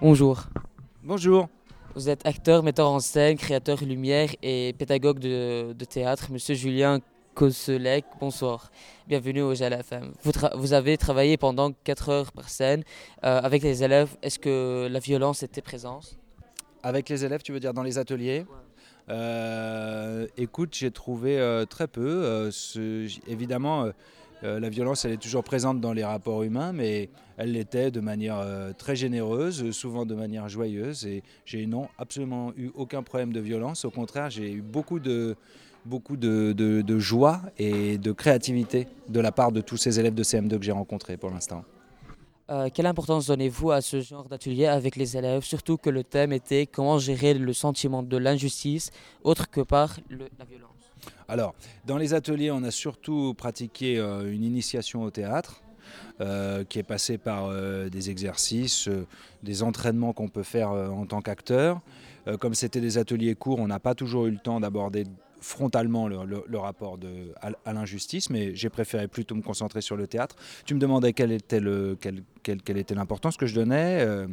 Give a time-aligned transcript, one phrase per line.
[0.00, 0.44] Bonjour.
[1.02, 1.48] Bonjour.
[1.96, 6.30] Vous êtes acteur, metteur en scène, créateur lumière et pédagogue de, de théâtre.
[6.30, 7.00] Monsieur Julien
[7.34, 8.70] Koselec, bonsoir.
[9.08, 10.12] Bienvenue au GLFM.
[10.22, 12.84] Vous, vous, avez travaillé pendant 4 heures par scène
[13.24, 14.16] euh, avec les élèves.
[14.22, 16.16] Est-ce que la violence était présente?
[16.84, 18.46] Avec les élèves, tu veux dire dans les ateliers?
[19.08, 22.48] Euh, écoute, j'ai trouvé euh, très peu.
[23.26, 23.90] évidemment,
[24.44, 28.00] euh, la violence, elle est toujours présente dans les rapports humains, mais elle l'était de
[28.00, 31.06] manière euh, très généreuse, souvent de manière joyeuse.
[31.06, 33.84] Et j'ai non absolument eu aucun problème de violence.
[33.84, 35.36] Au contraire, j'ai eu beaucoup de
[35.84, 40.58] beaucoup de, joie et de créativité de la part de tous ces élèves de CM2
[40.58, 41.64] que j'ai rencontrés pour l'instant.
[42.50, 46.32] Euh, quelle importance donnez-vous à ce genre d'atelier avec les élèves, surtout que le thème
[46.32, 48.90] était comment gérer le sentiment de l'injustice
[49.22, 50.70] autre que par la violence?
[51.28, 51.54] Alors,
[51.86, 55.62] dans les ateliers, on a surtout pratiqué euh, une initiation au théâtre.
[56.20, 57.50] Euh, qui est passée par
[57.88, 58.90] des exercices,
[59.42, 61.80] des entraînements qu'on peut faire en tant qu'acteur.
[62.40, 65.04] comme c'était des ateliers courts, on n'a pas toujours eu le temps d'aborder
[65.40, 66.98] frontalement le, rapport
[67.40, 70.36] à, l'injustice, mais j'ai préféré plutôt me concentrer sur le théâtre.
[70.64, 71.60] Tu me demandais quelle, était
[72.94, 74.26] l'importance que je donnais euh,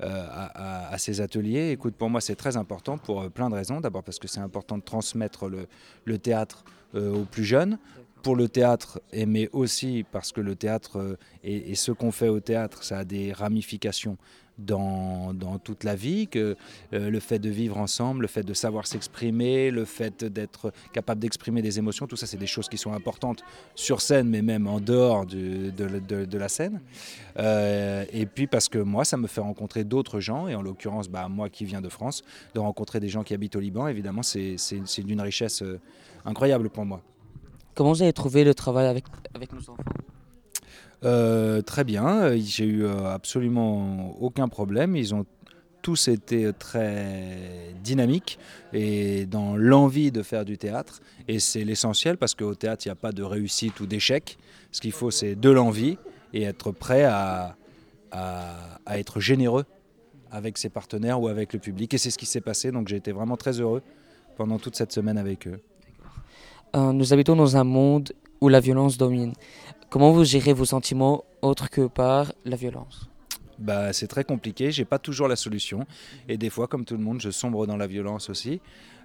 [0.00, 1.70] euh, à, ces ateliers.
[1.70, 3.80] Écoute, pour moi, c'est très important pour euh, plein de raisons.
[3.80, 5.66] D'abord parce que c'est important de transmettre le,
[6.04, 7.78] le théâtre aux plus jeunes
[8.26, 12.40] pour le théâtre, mais aussi parce que le théâtre et, et ce qu'on fait au
[12.40, 14.16] théâtre, ça a des ramifications
[14.58, 16.56] dans, dans toute la vie, que
[16.92, 21.20] euh, le fait de vivre ensemble, le fait de savoir s'exprimer, le fait d'être capable
[21.20, 23.44] d'exprimer des émotions, tout ça c'est des choses qui sont importantes
[23.76, 26.80] sur scène, mais même en dehors de, de, la scène.
[27.38, 31.08] Euh, et puis parce que moi, ça me fait rencontrer d'autres gens, et en l'occurrence,
[31.08, 32.24] bah, moi qui viens de France,
[32.56, 34.56] de rencontrer des gens qui habitent au Liban, évidemment, c'est
[35.04, 35.78] d'une richesse euh,
[36.24, 37.00] incroyable pour moi.
[37.76, 39.76] Comment vous avez trouvé le travail avec, avec nos enfants?
[41.04, 44.96] Euh, très bien, j'ai eu euh, absolument aucun problème.
[44.96, 45.26] Ils ont
[45.82, 48.38] tous été très dynamiques
[48.72, 51.00] et dans l'envie de faire du théâtre.
[51.28, 54.38] Et c'est l'essentiel parce qu'au théâtre, il n'y a pas de réussite ou d'échec.
[54.72, 55.98] Ce qu'il faut, c'est de l'envie
[56.32, 57.56] et être prêt à,
[58.10, 59.66] à, être généreux
[60.30, 61.92] avec ses partenaires ou avec le public.
[61.92, 62.72] Et c'est ce qui s'est passé.
[62.72, 63.82] Donc j'ai été vraiment très heureux
[64.38, 65.60] pendant toute cette semaine avec eux.
[66.76, 69.32] Euh, nous habitons dans un monde où la violence domine.
[69.88, 73.08] Comment vous gérez vos sentiments autres que par la violence?
[73.58, 75.86] Bah, c'est très compliqué, j'ai pas toujours la solution.
[76.28, 78.60] Et des fois, comme tout le monde, je sombre dans la violence aussi.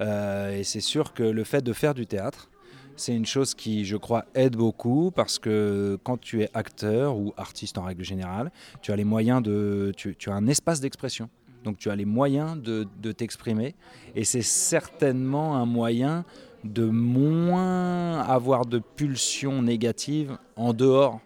[0.00, 2.50] Euh, et c'est sûr que le fait de faire du théâtre,
[2.94, 7.34] c'est une chose qui, je crois, aide beaucoup parce que quand tu es acteur ou
[7.36, 9.92] artiste en règle générale, tu as les moyens de.
[9.96, 11.28] Tu, as un espace d'expression.
[11.64, 13.74] Donc tu as les moyens de t'exprimer.
[14.14, 16.24] Et c'est certainement un moyen
[16.66, 21.20] de moins avoir de pulsions négatives en dehors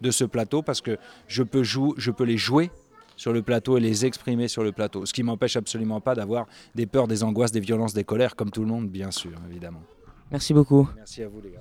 [0.00, 2.70] de ce plateau parce que je peux, je peux les jouer
[3.16, 5.04] sur le plateau et les exprimer sur le plateau.
[5.04, 8.50] Ce qui m'empêche absolument pas d'avoir des peurs, des angoisses, des violences, des colères, comme
[8.50, 9.82] tout le monde, bien sûr, évidemment.
[10.30, 10.88] Merci beaucoup.
[10.96, 11.60] Merci à vous, les gars.